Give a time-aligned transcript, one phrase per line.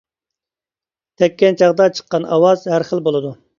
[1.19, 3.37] تەگكەن چاغدا چىققان ئاۋاز ھەر خىل بولىدۇ.